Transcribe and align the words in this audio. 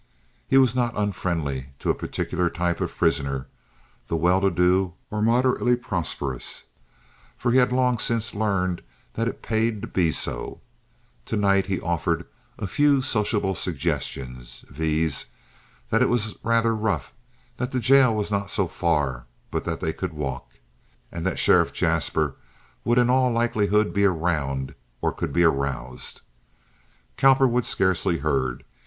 He 0.47 0.57
was 0.57 0.75
not 0.75 0.97
unfriendly 0.97 1.73
to 1.77 1.91
a 1.91 1.93
particular 1.93 2.49
type 2.49 2.81
of 2.81 2.97
prisoner—the 2.97 4.15
well 4.15 4.41
to 4.41 4.49
do 4.49 4.95
or 5.11 5.21
moderately 5.21 5.75
prosperous—for 5.75 7.51
he 7.51 7.59
had 7.59 7.71
long 7.71 7.99
since 7.99 8.33
learned 8.33 8.81
that 9.13 9.27
it 9.27 9.43
paid 9.43 9.79
to 9.83 9.87
be 9.87 10.11
so. 10.11 10.59
To 11.27 11.37
night 11.37 11.67
he 11.67 11.79
offered 11.79 12.25
a 12.57 12.65
few 12.65 13.03
sociable 13.03 13.53
suggestions—viz., 13.53 15.27
that 15.91 16.01
it 16.01 16.09
was 16.09 16.35
rather 16.43 16.73
rough, 16.75 17.13
that 17.57 17.69
the 17.71 17.79
jail 17.79 18.15
was 18.15 18.31
not 18.31 18.49
so 18.49 18.67
far 18.67 19.27
but 19.51 19.65
that 19.65 19.81
they 19.81 19.93
could 19.93 20.13
walk, 20.13 20.49
and 21.11 21.23
that 21.27 21.37
Sheriff 21.37 21.73
Jaspers 21.73 22.33
would, 22.83 22.97
in 22.97 23.11
all 23.11 23.29
likelihood, 23.31 23.93
be 23.93 24.05
around 24.05 24.73
or 24.99 25.11
could 25.11 25.31
be 25.31 25.43
aroused. 25.43 26.21
Cowperwood 27.17 27.65
scarcely 27.67 28.17
heard. 28.17 28.63